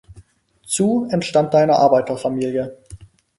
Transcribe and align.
Zhou 0.65 1.05
entstammt 1.11 1.53
einer 1.53 1.77
Arbeiterfamilie. 1.77 2.75